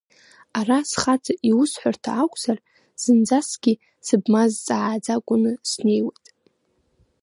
Ара 0.59 0.77
схаҵа 0.89 1.33
иусҳәарҭа 1.49 2.11
акәзар, 2.23 2.59
зынӡаскгьы 3.01 3.73
сыбмазҵааӡакәаны 4.05 5.51
снеиуеит. 5.69 6.25